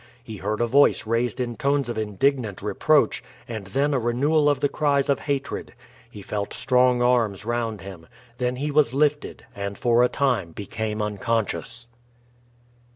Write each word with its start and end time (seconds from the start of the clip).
He 0.23 0.37
heard 0.37 0.61
a 0.61 0.65
voice 0.65 1.05
raised 1.05 1.39
in 1.39 1.55
tones 1.55 1.87
of 1.87 1.95
indignant 1.95 2.63
reproach, 2.63 3.23
and 3.47 3.67
then 3.67 3.93
a 3.93 3.99
renewal 3.99 4.49
of 4.49 4.59
the 4.59 4.67
cries 4.67 5.09
of 5.09 5.19
hatred. 5.19 5.75
He 6.09 6.23
felt 6.23 6.55
strong 6.55 7.03
arms 7.03 7.45
round 7.45 7.81
him; 7.81 8.07
then 8.39 8.55
he 8.55 8.71
was 8.71 8.95
lifted, 8.95 9.45
and 9.55 9.77
for 9.77 10.01
a 10.03 10.09
time 10.09 10.53
became 10.53 11.03
unconscious. 11.03 11.87